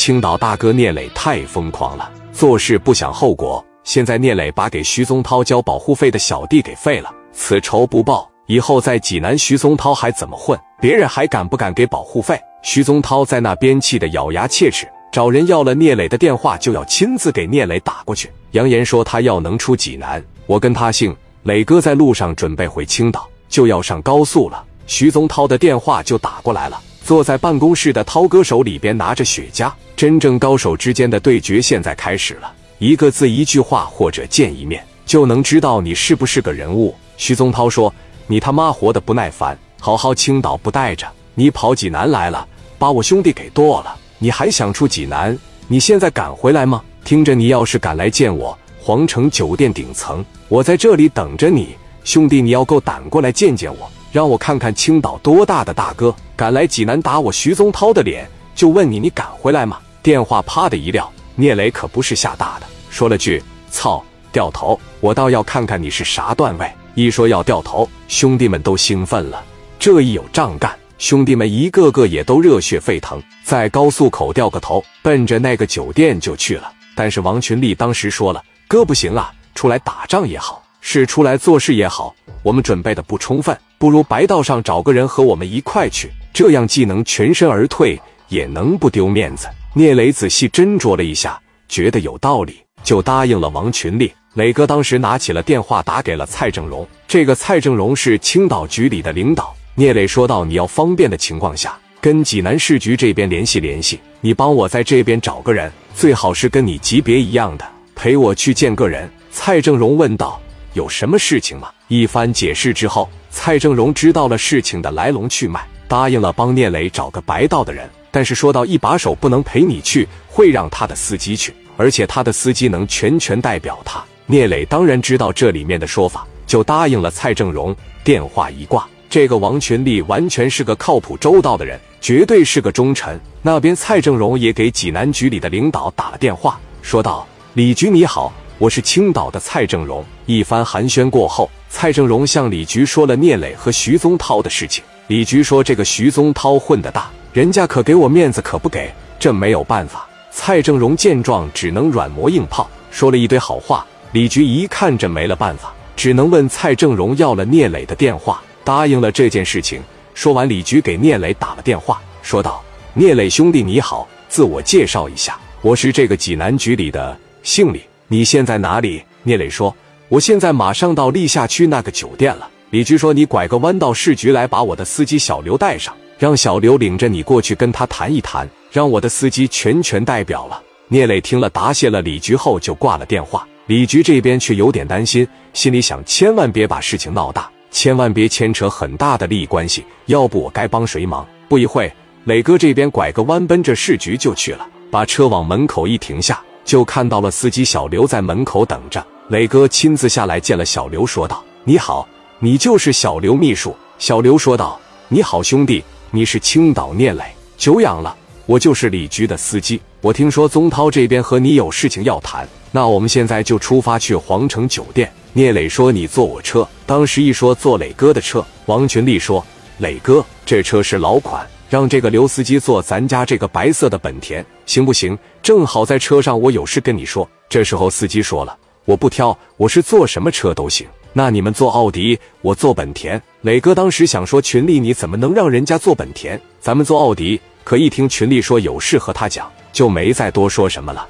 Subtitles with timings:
[0.00, 3.62] 青岛大哥聂磊太疯狂了，做事不想后果。
[3.84, 10.58] 现在聂磊把给徐宗涛交保护费的小弟给废了，此仇不报，以后在济南，徐宗涛还怎么混？
[10.80, 12.40] 别人还敢不敢给保护费？
[12.62, 21.14] 徐宗涛在那边气得咬牙切齿，找人要了聂磊的电话，就要亲自给聂磊打过去，扬言说他要能出济南，我跟他姓。
[21.42, 24.64] 磊哥在路上准备回青岛，就要上高速了。
[24.86, 26.80] 徐宗涛的电话就打过来了。
[27.10, 32.52] 坐在办公室的涛哥手里边拿着雪茄，真正高手之间的对决现在开始了。
[32.78, 36.94] 一个字、一句话或者见一面，就能知道你是不是个人物。
[37.16, 37.92] 徐宗涛说
[38.28, 41.04] ：“你他妈活得不耐烦，好好青岛不待着，
[41.34, 42.46] 你跑济南来了，
[42.78, 43.92] 把我兄弟给剁了。
[44.20, 45.36] 你还想出济南？
[45.66, 46.80] 你现在敢回来吗？
[47.04, 51.70] 听着，你要是敢来见我，皇城酒店顶层。”我在这里等着你，
[52.04, 59.78] 兄弟，你要够胆过来见见我，让我看看青岛多大的大哥，敢来济南打我徐宗涛的脸，就问你，你敢回来吗？
[60.02, 66.70] 电话啪的一撂，聂磊可不是吓大的，说了句“操”，掉头，我倒要看看你是啥段位。
[66.94, 69.44] 一说要掉头，兄弟们都兴奋了，
[69.78, 76.72] 这一有仗干，兄弟们一个个也都热血沸腾，在高速口掉个头，奔着那个酒店就去了。
[76.96, 89.48] 但是王群力当时说了：“哥不行啊。”出来打仗也好，是出来做事也好，我们准备的不充分，不如白道上找个人和我们一块去，这样既能全身而退，也能不丢面子。
[89.72, 94.12] 聂磊仔细斟酌了一下，觉得有道理，就答应了王群力。
[94.34, 96.86] 磊哥当时拿起了电话，打给了蔡正荣。
[97.08, 99.56] 这个蔡正荣是青岛局里的领导。
[99.74, 110.38] 聂磊说道：“你要方便的情况下，跟济南市局这边联系联系，你帮我在这边找个人，最好是跟你级别一样的，陪我去见个人。”蔡正荣问道
[110.74, 124.02] ：“有什么事情吗？”一番解释之后，蔡正荣知道了事情的来龙去脉，答应了帮聂磊找个白道的人，但是说到一把手不能陪你去，会让他的司机去，而且他的司机能全权代表他。
[124.26, 127.74] 聂磊当然知道这里面的说法，就答应了蔡正荣。
[128.04, 133.20] 电话一挂，这个王群力完全是个靠谱周到的人，绝对是个忠臣。
[133.42, 140.04] 那边蔡正荣也给济南局里的领导打了电话，说道：“李局你好。”我是青岛的蔡正荣。
[140.26, 144.84] 一番寒暄过后，蔡正荣向李局说了聂磊和徐宗涛的事情。
[145.06, 153.86] 李局说：“这个徐宗涛混得大，人家可给我面子，可不给，这没有办法。”蔡正荣见状，只能软磨硬泡，说了一堆好话。
[154.12, 159.80] 李局一看这没了办法，只能问蔡正荣要了聂磊的电话，答应了这件事情。
[160.12, 167.80] 说完，李局给聂磊打了电话，说道：“聂磊兄弟你好，自我介绍一下，我是这个济南局里的，姓李。”
[168.12, 169.00] 你现在哪里？
[169.22, 169.72] 聂磊说
[170.10, 180.60] ：“我现在马上到历下区那个酒店了。”李局说：“你拐个弯到市局来，把我的司机小刘带上，让小刘领着你过去跟他谈一谈，让我的司机全权代表了。”
[180.90, 183.46] 聂磊听了，答谢了李局后就挂了电话。
[183.66, 191.24] 李局这边却有点担心，心里想：千万别把事情闹大，千万别牵扯很大的利益关系，要不我该帮谁忙？
[191.48, 191.92] 不一会，
[192.24, 196.42] 磊哥这边拐个弯，奔着市局就去了，把车往门口一停下。
[196.70, 202.06] 就看到了司机小刘在门口等着，磊哥亲自下来见了小刘，说道：“你好，
[202.38, 204.78] 你就是小刘秘书。”小刘说道
[205.10, 205.82] ：“你好，兄弟，
[206.12, 207.24] 你是青岛聂磊，
[207.56, 208.16] 久仰了。
[208.46, 209.80] 我就是李局的司机。
[210.00, 219.44] 我听说宗涛这边和你有事情要谈，那我们现在就出发去皇城酒店。”聂磊说：“你坐我车。”当时一说坐磊哥的车，王群力说
[219.80, 225.16] ：“磊哥，这车是老款。”让这个刘司机坐咱家这个白色的本田，行不行？
[225.40, 227.28] 正好在车上，我有事跟你说。
[227.48, 230.84] 这时候司机说了：“我不挑，我是坐什么车都行。
[231.12, 236.40] 那你们坐奥迪，我坐本田。”磊哥当时想说：“群力，你怎么能让人家坐本田？
[236.60, 241.06] 咱们坐奥迪。”可一听群力说有事和他讲，就没再多说什么了。